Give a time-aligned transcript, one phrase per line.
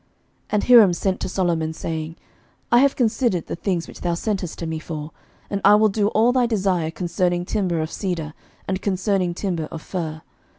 [0.49, 2.15] 11:005:008 And Hiram sent to Solomon, saying,
[2.71, 5.11] I have considered the things which thou sentest to me for:
[5.47, 8.33] and I will do all thy desire concerning timber of cedar,
[8.67, 10.23] and concerning timber of fir.